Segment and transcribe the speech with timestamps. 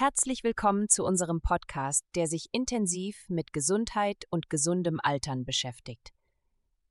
[0.00, 6.12] Herzlich willkommen zu unserem Podcast, der sich intensiv mit Gesundheit und gesundem Altern beschäftigt.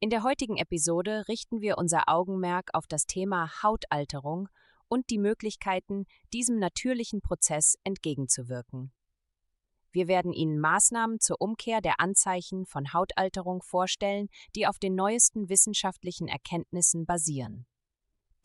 [0.02, 4.49] In der heutigen Episode richten wir unser Augenmerk auf das Thema Hautalterung
[4.90, 8.92] und die Möglichkeiten, diesem natürlichen Prozess entgegenzuwirken.
[9.94, 15.47] Wir werden Ihnen Maßnahmen zur Umkehr der Anzeichen von Hautalterung vorstellen, die auf den neuesten
[15.47, 17.67] wissenschaftlichen Erkenntnissen basieren.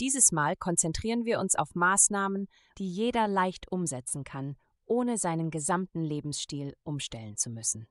[0.02, 6.02] Dieses Mal konzentrieren wir uns auf Maßnahmen, die jeder leicht umsetzen kann, ohne seinen gesamten
[6.02, 7.86] Lebensstil umstellen zu müssen.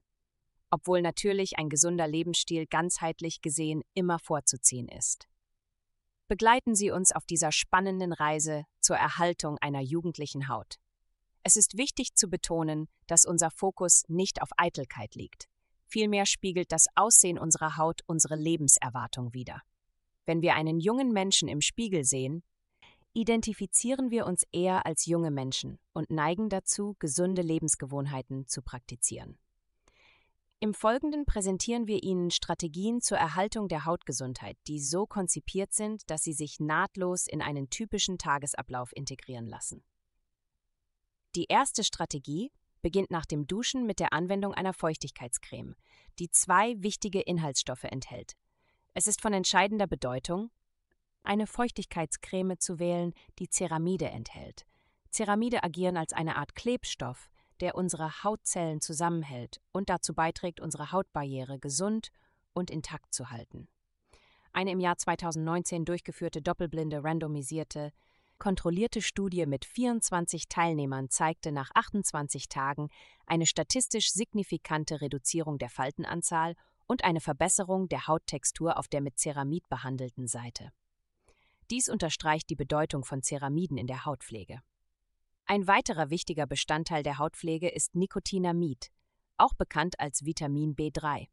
[0.72, 5.30] Obwohl natürlich ein gesunder Lebensstil ganzheitlich gesehen immer vorzuziehen ist.
[6.28, 10.80] Begleiten Sie uns auf dieser spannenden Reise zur Erhaltung einer jugendlichen Haut.
[11.44, 15.48] Es ist wichtig zu betonen, dass unser Fokus nicht auf Eitelkeit liegt.
[15.86, 19.62] Vielmehr spiegelt das Aussehen unserer Haut unsere Lebenserwartung wider.
[20.31, 22.41] Wenn wir einen jungen Menschen im Spiegel sehen,
[23.12, 29.38] identifizieren wir uns eher als junge Menschen und neigen dazu, gesunde Lebensgewohnheiten zu praktizieren.
[30.62, 36.23] Im Folgenden präsentieren wir Ihnen Strategien zur Erhaltung der Hautgesundheit, die so konzipiert sind, dass
[36.23, 39.84] sie sich nahtlos in einen typischen Tagesablauf integrieren lassen.
[41.35, 45.76] Die erste Strategie beginnt nach dem Duschen mit der Anwendung einer Feuchtigkeitscreme,
[46.20, 48.38] die zwei wichtige Inhaltsstoffe enthält,
[48.94, 50.52] es ist von entscheidender Bedeutung,
[51.24, 54.66] eine Feuchtigkeitscreme zu wählen, die Ceramide enthält.
[55.12, 61.60] Ceramide agieren als eine Art Klebstoff, der unsere Hautzellen zusammenhält und dazu beiträgt, unsere Hautbarriere
[61.60, 62.10] gesund
[62.54, 63.68] und intakt zu halten.
[64.52, 67.94] Eine im Jahr 2019 durchgeführte doppelblinde, randomisierte,
[68.40, 72.90] kontrollierte Studie mit 24 Teilnehmern zeigte nach 28 Tagen
[73.28, 76.56] eine statistisch signifikante Reduzierung der Faltenanzahl
[76.92, 80.74] und eine Verbesserung der Hauttextur auf der mit Ceramid behandelten Seite.
[81.70, 84.59] Dies unterstreicht die Bedeutung von Ceramiden in der Hautpflege.
[85.46, 88.92] Ein weiterer wichtiger Bestandteil der Hautpflege ist Nicotinamid,
[89.38, 91.30] auch bekannt als Vitamin B3.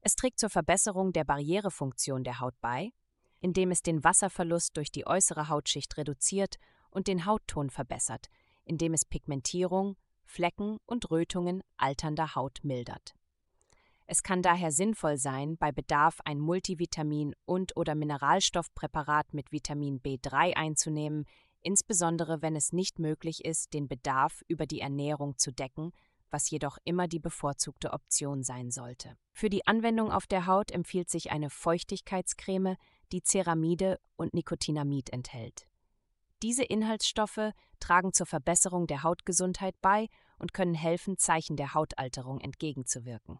[0.00, 2.90] Es trägt zur Verbesserung der Barrierefunktion der Haut bei,
[3.38, 6.56] indem es den Wasserverlust durch die äußere Hautschicht reduziert
[6.90, 8.26] und den Hautton verbessert,
[8.64, 13.14] indem es Pigmentierung, Flecken und Rötungen alternder Haut mildert.
[14.12, 21.26] Es kann daher sinnvoll sein, bei Bedarf ein Multivitamin- und/oder Mineralstoffpräparat mit Vitamin B3 einzunehmen,
[21.62, 25.92] insbesondere wenn es nicht möglich ist, den Bedarf über die Ernährung zu decken,
[26.28, 29.16] was jedoch immer die bevorzugte Option sein sollte.
[29.32, 32.74] Für die Anwendung auf der Haut empfiehlt sich eine Feuchtigkeitscreme,
[33.12, 35.68] die Ceramide und Nicotinamid enthält.
[36.42, 40.08] Diese Inhaltsstoffe tragen zur Verbesserung der Hautgesundheit bei
[40.40, 43.38] und können helfen, Zeichen der Hautalterung entgegenzuwirken.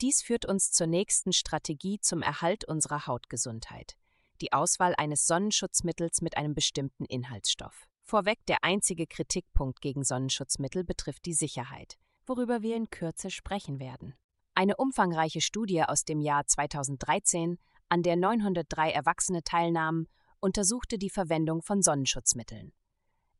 [0.00, 3.96] Dies führt uns zur nächsten Strategie zum Erhalt unserer Hautgesundheit.
[4.40, 7.86] Die Auswahl eines Sonnenschutzmittels mit einem bestimmten Inhaltsstoff.
[8.02, 14.14] Vorweg der einzige Kritikpunkt gegen Sonnenschutzmittel betrifft die Sicherheit, worüber wir in Kürze sprechen werden.
[14.54, 17.58] Eine umfangreiche Studie aus dem Jahr 2013,
[17.90, 20.08] an der 903 Erwachsene teilnahmen,
[20.40, 22.72] untersuchte die Verwendung von Sonnenschutzmitteln.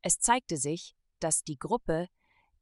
[0.03, 2.07] Es zeigte sich, dass die Gruppe,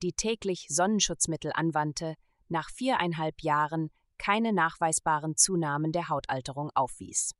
[0.02, 2.16] die täglich Sonnenschutzmittel anwandte,
[2.50, 7.34] nach viereinhalb Jahren keine nachweisbaren Zunahmen der Hautalterung aufwies.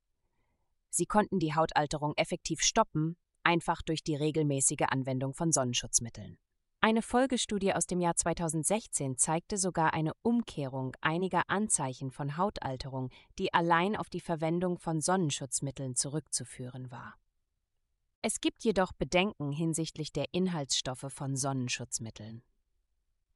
[0.90, 6.38] Sie konnten die Hautalterung effektiv stoppen, einfach durch die regelmäßige Anwendung von Sonnenschutzmitteln.
[6.82, 13.54] Eine Folgestudie aus dem Jahr 2016 zeigte sogar eine Umkehrung einiger Anzeichen von Hautalterung, die
[13.54, 17.16] allein auf die Verwendung von Sonnenschutzmitteln zurückzuführen war.
[18.22, 22.44] Es gibt jedoch Bedenken hinsichtlich der Inhaltsstoffe von Sonnenschutzmitteln.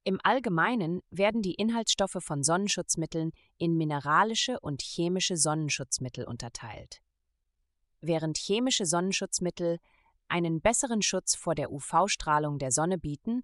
[0.05, 7.01] Im Allgemeinen werden die Inhaltsstoffe von Sonnenschutzmitteln in mineralische und chemische Sonnenschutzmittel unterteilt.
[8.01, 9.79] Während chemische Sonnenschutzmittel
[10.27, 13.43] einen besseren Schutz vor der UV-Strahlung der Sonne bieten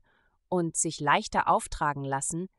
[0.49, 2.49] und sich leichter auftragen lassen,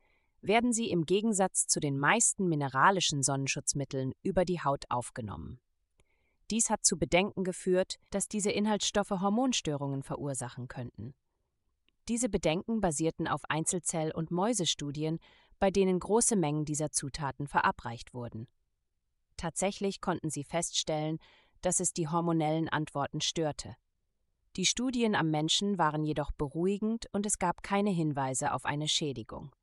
[0.41, 5.59] werden sie im Gegensatz zu den meisten mineralischen Sonnenschutzmitteln über die Haut aufgenommen.
[6.49, 11.13] Dies hat zu Bedenken geführt, dass diese Inhaltsstoffe Hormonstörungen verursachen könnten.
[12.07, 15.19] Diese Bedenken basierten auf Einzelzell- und Mäusestudien,
[15.59, 18.47] bei denen große Mengen dieser Zutaten verabreicht wurden.
[19.37, 21.19] Tatsächlich konnten sie feststellen,
[21.61, 23.75] dass es die hormonellen Antworten störte.
[24.57, 29.55] Die Studien am Menschen waren jedoch beruhigend und es gab keine Hinweise auf eine Schädigung.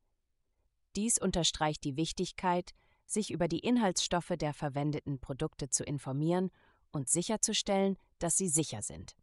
[0.97, 2.73] Dies unterstreicht die Wichtigkeit,
[3.05, 6.51] sich über die Inhaltsstoffe der verwendeten Produkte zu informieren
[6.93, 9.15] und sicherzustellen, dass sie sicher sind.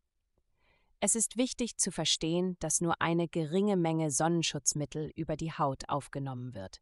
[1.06, 6.56] Es ist wichtig zu verstehen, dass nur eine geringe Menge Sonnenschutzmittel über die Haut aufgenommen
[6.56, 6.82] wird.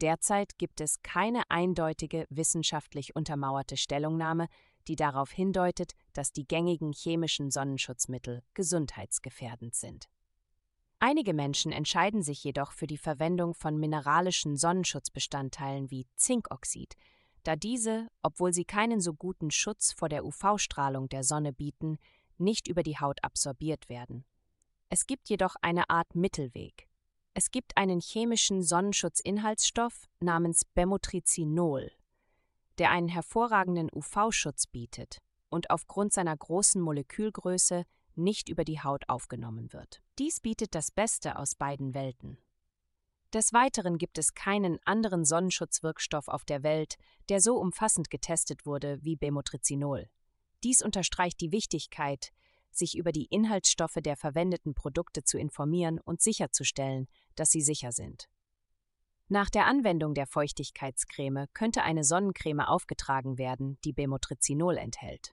[0.00, 4.48] Derzeit gibt es keine eindeutige wissenschaftlich untermauerte Stellungnahme,
[4.88, 10.08] die darauf hindeutet, dass die gängigen chemischen Sonnenschutzmittel gesundheitsgefährdend sind.
[10.98, 16.96] Einige Menschen entscheiden sich jedoch für die Verwendung von mineralischen Sonnenschutzbestandteilen wie Zinkoxid,
[17.44, 22.00] da diese, obwohl sie keinen so guten Schutz vor der UV-Strahlung der Sonne bieten,
[22.40, 24.24] nicht über die Haut absorbiert werden.
[24.88, 26.88] Es gibt jedoch eine Art Mittelweg.
[27.34, 31.92] Es gibt einen chemischen Sonnenschutzinhaltsstoff namens Bemotrizinol,
[32.78, 37.84] der einen hervorragenden UV-Schutz bietet und aufgrund seiner großen Molekülgröße
[38.16, 40.02] nicht über die Haut aufgenommen wird.
[40.18, 42.38] Dies bietet das Beste aus beiden Welten.
[43.32, 46.96] Des Weiteren gibt es keinen anderen Sonnenschutzwirkstoff auf der Welt,
[47.28, 50.08] der so umfassend getestet wurde wie Bemotrizinol.
[50.62, 52.32] Dies unterstreicht die Wichtigkeit,
[52.70, 58.28] sich über die Inhaltsstoffe der verwendeten Produkte zu informieren und sicherzustellen, dass sie sicher sind.
[59.28, 65.32] Nach der Anwendung der Feuchtigkeitscreme könnte eine Sonnencreme aufgetragen werden, die Bemotrizinol enthält.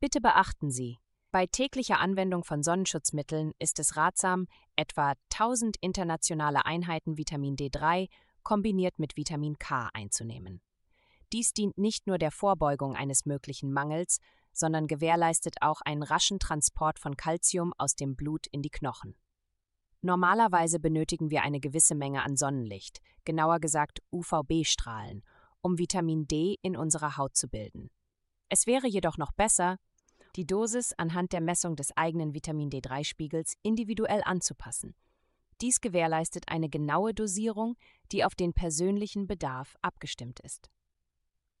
[0.00, 0.98] Bitte beachten Sie,
[1.30, 4.46] bei täglicher Anwendung von Sonnenschutzmitteln ist es ratsam,
[4.76, 8.08] etwa 1000 internationale Einheiten Vitamin D3
[8.42, 10.60] kombiniert mit Vitamin K einzunehmen.
[11.32, 14.18] Dies dient nicht nur der Vorbeugung eines möglichen Mangels,
[14.52, 19.16] sondern gewährleistet auch einen raschen Transport von Calcium aus dem Blut in die Knochen.
[20.00, 25.24] Normalerweise benötigen wir eine gewisse Menge an Sonnenlicht, genauer gesagt UVB-Strahlen,
[25.62, 27.90] um Vitamin D in unserer Haut zu bilden.
[28.50, 29.78] Es wäre jedoch noch besser,
[30.36, 34.94] die Dosis anhand der Messung des eigenen Vitamin D3-Spiegels individuell anzupassen.
[35.60, 37.76] Dies gewährleistet eine genaue Dosierung,
[38.12, 40.68] die auf den persönlichen Bedarf abgestimmt ist.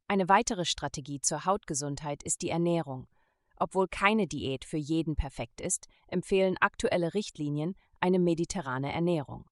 [0.06, 3.08] Eine weitere Strategie zur Hautgesundheit ist die Ernährung.
[3.56, 9.48] Obwohl keine Diät für jeden perfekt ist, empfehlen aktuelle Richtlinien eine mediterrane Ernährung.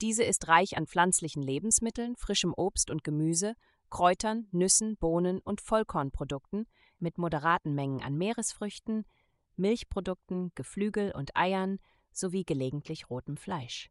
[0.00, 3.54] Diese ist reich an pflanzlichen Lebensmitteln, frischem Obst und Gemüse,
[3.88, 6.66] Kräutern, Nüssen, Bohnen und Vollkornprodukten,
[6.98, 9.04] mit moderaten Mengen an Meeresfrüchten,
[9.56, 11.78] Milchprodukten, Geflügel und Eiern
[12.12, 13.90] sowie gelegentlich rotem Fleisch.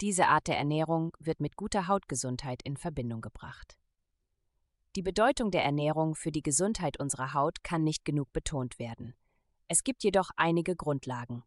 [0.00, 3.77] Diese Art der Ernährung wird mit guter Hautgesundheit in Verbindung gebracht.
[4.98, 9.14] Die Bedeutung der Ernährung für die Gesundheit unserer Haut kann nicht genug betont werden.
[9.68, 11.44] Es gibt jedoch einige Grundlagen.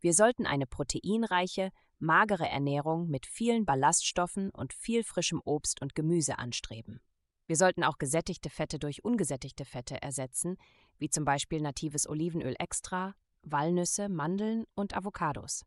[0.00, 6.38] Wir sollten eine proteinreiche, magere Ernährung mit vielen Ballaststoffen und viel frischem Obst und Gemüse
[6.38, 7.02] anstreben.
[7.46, 10.56] Wir sollten auch gesättigte Fette durch ungesättigte Fette ersetzen,
[10.96, 15.66] wie zum Beispiel natives Olivenöl extra, Walnüsse, Mandeln und Avocados.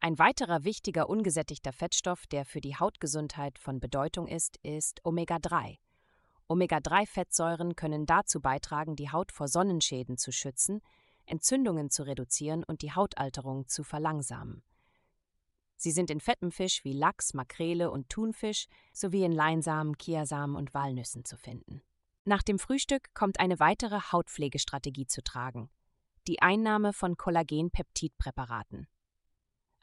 [0.00, 5.78] Ein weiterer wichtiger ungesättigter Fettstoff, der für die Hautgesundheit von Bedeutung ist, ist Omega-3.
[6.46, 10.82] Omega-3-Fettsäuren können dazu beitragen, die Haut vor Sonnenschäden zu schützen,
[11.26, 14.62] Entzündungen zu reduzieren und die Hautalterung zu verlangsamen.
[15.76, 20.74] Sie sind in fettem Fisch wie Lachs, Makrele und Thunfisch sowie in Leinsamen, Kiasamen und
[20.74, 21.82] Walnüssen zu finden.
[22.24, 25.70] Nach dem Frühstück kommt eine weitere Hautpflegestrategie zu tragen:
[26.28, 28.86] die Einnahme von Kollagenpeptidpräparaten.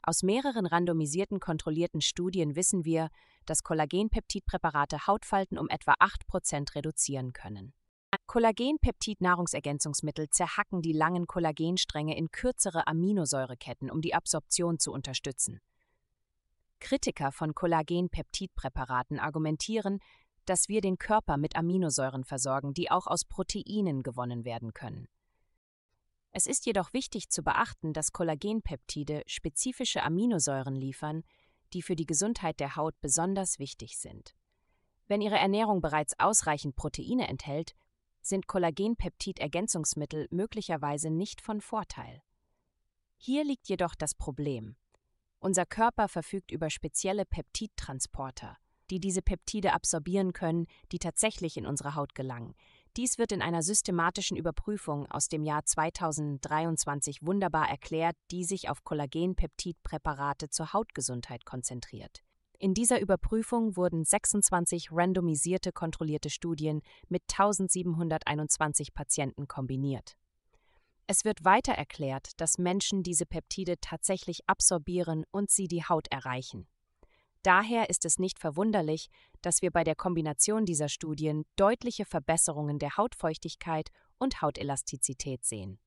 [0.08, 3.08] Aus mehreren randomisierten kontrollierten Studien wissen wir,
[3.44, 7.72] dass Kollagenpeptidpräparate Hautfalten um etwa 8% reduzieren können.
[8.26, 15.58] Kollagenpeptid-Nahrungsergänzungsmittel zerhacken die langen Kollagenstränge in kürzere Aminosäureketten, um die Absorption zu unterstützen.
[16.78, 19.98] Kritiker von Kollagenpeptidpräparaten argumentieren,
[20.44, 25.08] dass wir den Körper mit Aminosäuren versorgen, die auch aus Proteinen gewonnen werden können.
[26.38, 31.22] Es ist jedoch wichtig zu beachten, dass Kollagenpeptide spezifische Aminosäuren liefern,
[31.72, 34.34] die für die Gesundheit der Haut besonders wichtig sind.
[35.06, 37.74] Wenn Ihre Ernährung bereits ausreichend Proteine enthält,
[38.20, 42.20] sind Kollagenpeptid-Ergänzungsmittel möglicherweise nicht von Vorteil.
[43.16, 44.76] Hier liegt jedoch das Problem.
[45.38, 48.58] Unser Körper verfügt über spezielle Peptidtransporter,
[48.90, 52.54] die diese Peptide absorbieren können, die tatsächlich in unsere Haut gelangen.
[52.96, 58.84] Dies wird in einer systematischen Überprüfung aus dem Jahr 2023 wunderbar erklärt, die sich auf
[58.84, 62.22] Kollagenpeptidpräparate zur Hautgesundheit konzentriert.
[62.58, 70.16] In dieser Überprüfung wurden 26 randomisierte kontrollierte Studien mit 1721 Patienten kombiniert.
[71.06, 76.66] Es wird weiter erklärt, dass Menschen diese Peptide tatsächlich absorbieren und sie die Haut erreichen.
[77.46, 79.08] Daher ist es nicht verwunderlich,
[79.40, 85.78] dass wir bei der Kombination dieser Studien deutliche Verbesserungen der Hautfeuchtigkeit und Hautelastizität sehen.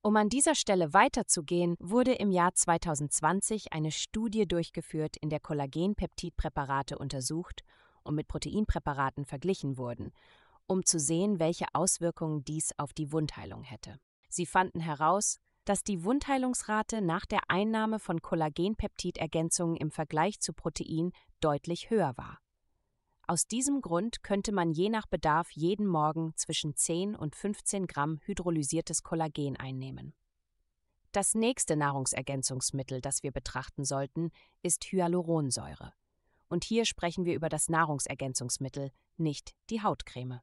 [0.00, 6.96] Um an dieser Stelle weiterzugehen, wurde im Jahr 2020 eine Studie durchgeführt, in der Kollagenpeptidpräparate
[6.96, 7.60] untersucht
[8.02, 10.12] und mit Proteinpräparaten verglichen wurden,
[10.66, 14.00] um zu sehen, welche Auswirkungen dies auf die Wundheilung hätte.
[14.30, 21.12] Sie fanden heraus, dass die Wundheilungsrate nach der Einnahme von Kollagenpeptidergänzungen im Vergleich zu Protein
[21.40, 22.38] deutlich höher war.
[23.26, 28.18] Aus diesem Grund könnte man je nach Bedarf jeden Morgen zwischen 10 und 15 Gramm
[28.24, 30.14] hydrolysiertes Kollagen einnehmen.
[31.12, 34.30] Das nächste Nahrungsergänzungsmittel, das wir betrachten sollten,
[34.62, 35.92] ist Hyaluronsäure.
[36.48, 40.40] Und hier sprechen wir über das Nahrungsergänzungsmittel, nicht die Hautcreme.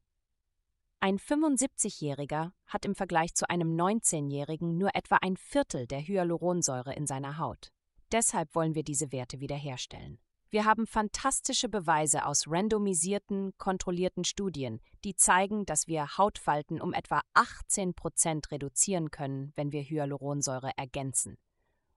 [0.99, 7.05] Ein 75-Jähriger hat im Vergleich zu einem 19-Jährigen nur etwa ein Viertel der Hyaluronsäure in
[7.05, 7.71] seiner Haut.
[8.11, 10.17] Deshalb wollen wir diese Werte wiederherstellen.
[10.49, 17.21] Wir haben fantastische Beweise aus randomisierten, kontrollierten Studien, die zeigen, dass wir Hautfalten um etwa
[17.35, 21.37] 18 Prozent reduzieren können, wenn wir Hyaluronsäure ergänzen.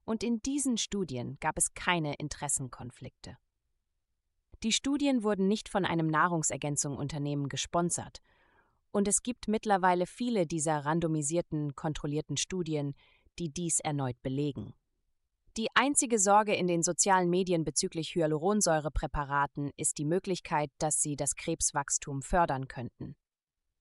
[0.05, 3.39] Und in diesen Studien gab es keine Interessenkonflikte.
[4.63, 8.21] Die Studien wurden nicht von einem Nahrungsergänzungsunternehmen gesponsert,
[8.93, 12.95] und es gibt mittlerweile viele dieser randomisierten, kontrollierten Studien,
[13.39, 14.75] die dies erneut belegen.
[15.57, 21.35] Die einzige Sorge in den sozialen Medien bezüglich Hyaluronsäurepräparaten ist die Möglichkeit, dass sie das
[21.35, 23.17] Krebswachstum fördern könnten.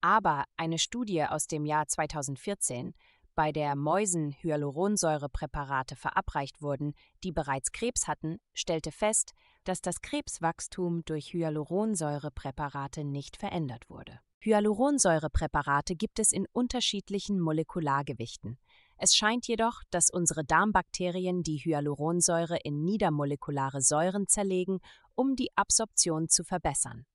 [0.01, 2.93] Aber eine Studie aus dem Jahr 2014,
[3.35, 9.33] bei der Mäusen Hyaluronsäurepräparate verabreicht wurden, die bereits Krebs hatten, stellte fest,
[9.69, 14.19] dass das Krebswachstum durch Hyaluronsäurepräparate nicht verändert wurde.
[14.39, 18.57] Hyaluronsäurepräparate gibt es in unterschiedlichen Molekulargewichten.
[18.97, 24.79] Es scheint jedoch, dass unsere Darmbakterien die Hyaluronsäure in niedermolekulare Säuren zerlegen,
[25.13, 27.05] um die Absorption zu verbessern.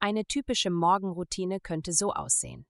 [0.00, 2.66] Eine typische Morgenroutine könnte so aussehen.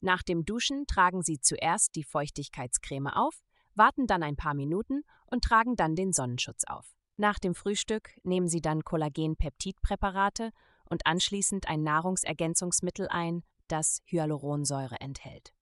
[0.00, 3.40] Nach dem Duschen tragen Sie zuerst die Feuchtigkeitscreme auf,
[3.74, 6.94] warten dann ein paar Minuten und tragen dann den Sonnenschutz auf.
[7.20, 10.52] Nach dem Frühstück nehmen Sie dann Kollagenpeptidpräparate
[10.88, 15.52] und anschließend ein Nahrungsergänzungsmittel ein, das Hyaluronsäure enthält.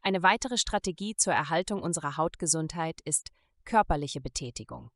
[0.00, 3.28] Eine weitere Strategie zur Erhaltung unserer Hautgesundheit ist
[3.66, 4.90] körperliche Betätigung.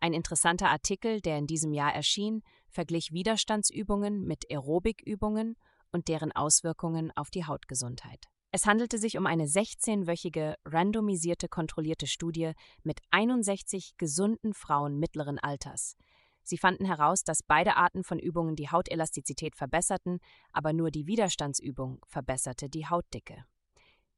[0.00, 5.56] Ein interessanter Artikel, der in diesem Jahr erschien, verglich Widerstandsübungen mit Aerobikübungen
[5.92, 8.26] und deren Auswirkungen auf die Hautgesundheit.
[8.56, 15.94] Es handelte sich um eine 16-wöchige, randomisierte, kontrollierte Studie mit 61 gesunden Frauen mittleren Alters.
[16.42, 20.20] Sie fanden heraus, dass beide Arten von Übungen die Hautelastizität verbesserten,
[20.54, 23.44] aber nur die Widerstandsübung verbesserte die Hautdicke.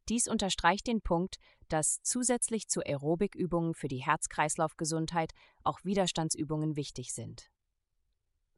[0.09, 5.33] Dies unterstreicht den Punkt, dass zusätzlich zu Aerobikübungen für die Herz-Kreislauf-Gesundheit
[5.65, 7.51] auch Widerstandsübungen wichtig sind.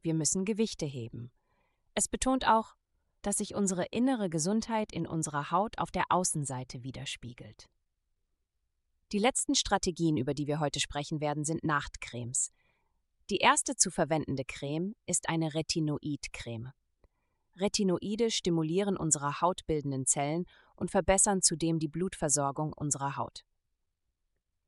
[0.03, 1.31] Wir müssen Gewichte heben.
[1.95, 2.75] Es betont auch,
[3.21, 7.67] dass sich unsere innere Gesundheit in unserer Haut auf der Außenseite widerspiegelt.
[9.11, 12.51] Die letzten Strategien, über die wir heute sprechen werden, sind Nachtcremes.
[13.29, 16.71] Die erste zu verwendende Creme ist eine Retinoid-Creme.
[17.57, 23.43] Retinoide stimulieren unsere hautbildenden Zellen und verbessern zudem die Blutversorgung unserer Haut.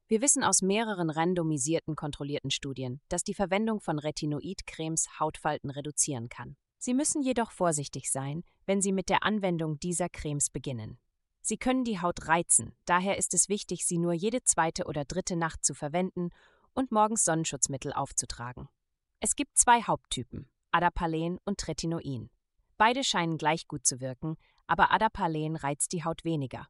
[0.07, 6.57] Wir wissen aus mehreren randomisierten kontrollierten Studien, dass die Verwendung von Retinoid-Cremes Hautfalten reduzieren kann.
[6.83, 10.99] Sie müssen jedoch vorsichtig sein, wenn Sie mit der Anwendung dieser Cremes beginnen.
[11.39, 15.37] Sie können die Haut reizen, daher ist es wichtig, sie nur jede zweite oder dritte
[15.37, 16.31] Nacht zu verwenden
[16.73, 18.67] und morgens Sonnenschutzmittel aufzutragen.
[19.21, 22.29] Es gibt zwei Haupttypen, Adapalen und Retinoin.
[22.77, 24.35] Beide scheinen gleich gut zu wirken,
[24.67, 26.67] aber Adapalen reizt die Haut weniger.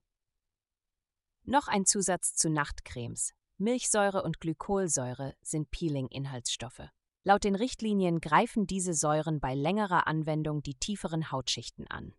[1.42, 3.34] Noch ein Zusatz zu Nachtcremes.
[3.58, 6.92] Milchsäure und Glykolsäure sind Peeling-Inhaltsstoffe.
[7.24, 12.14] Laut den Richtlinien greifen diese Säuren bei längerer Anwendung die tieferen Hautschichten an.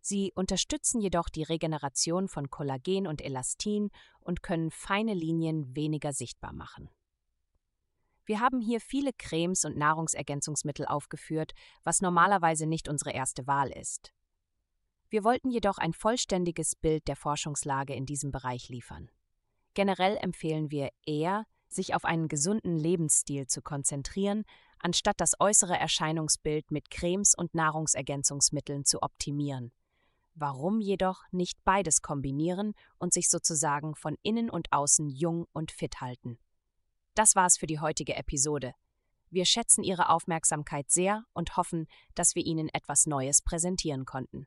[0.00, 3.90] Sie unterstützen jedoch die Regeneration von Kollagen und Elastin
[4.20, 6.88] und können feine Linien weniger sichtbar machen.
[8.24, 11.52] Wir haben hier viele Cremes und Nahrungsergänzungsmittel aufgeführt,
[11.82, 14.12] was normalerweise nicht unsere erste Wahl ist.
[15.10, 19.10] Wir wollten jedoch ein vollständiges Bild der Forschungslage in diesem Bereich liefern.
[19.72, 24.44] Generell empfehlen wir eher, sich auf einen gesunden Lebensstil zu konzentrieren,
[24.78, 29.72] anstatt das äußere Erscheinungsbild mit Cremes und Nahrungsergänzungsmitteln zu optimieren.
[30.34, 36.00] Warum jedoch nicht beides kombinieren und sich sozusagen von innen und außen jung und fit
[36.00, 36.38] halten?
[37.14, 38.74] Das war's für die heutige Episode.
[39.30, 44.46] Wir schätzen Ihre Aufmerksamkeit sehr und hoffen, dass wir Ihnen etwas Neues präsentieren konnten.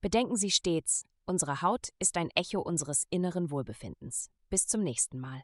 [0.00, 4.30] Bedenken Sie stets, unsere Haut ist ein Echo unseres inneren Wohlbefindens.
[4.48, 5.42] Bis zum nächsten Mal.